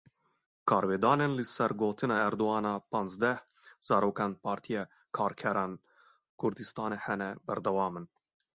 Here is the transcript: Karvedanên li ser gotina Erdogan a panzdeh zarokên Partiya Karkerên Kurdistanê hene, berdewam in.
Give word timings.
Karvedanên 0.69 1.31
li 1.39 1.45
ser 1.55 1.71
gotina 1.81 2.15
Erdogan 2.29 2.65
a 2.69 2.71
panzdeh 2.95 3.37
zarokên 3.89 4.31
Partiya 4.45 4.83
Karkerên 5.17 5.73
Kurdistanê 6.41 6.97
hene, 7.07 7.29
berdewam 7.51 7.93
in. 8.03 8.13